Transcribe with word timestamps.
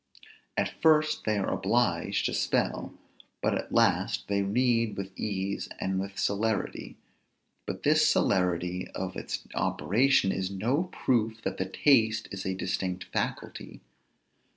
At 0.57 0.73
first 0.81 1.25
they 1.25 1.37
are 1.37 1.53
obliged 1.53 2.25
to 2.25 2.33
spell, 2.33 2.97
but 3.39 3.53
at 3.55 3.71
last 3.71 4.27
they 4.29 4.41
read 4.41 4.97
with 4.97 5.15
ease 5.15 5.69
and 5.77 5.99
with 5.99 6.17
celerity; 6.17 6.97
but 7.67 7.83
this 7.83 8.07
celerity 8.07 8.87
of 8.95 9.15
its 9.15 9.47
operation 9.53 10.31
is 10.31 10.49
no 10.49 10.85
proof 10.91 11.43
that 11.43 11.57
the 11.57 11.67
taste 11.67 12.27
is 12.31 12.47
a 12.47 12.55
distinct 12.55 13.03
faculty. 13.13 13.79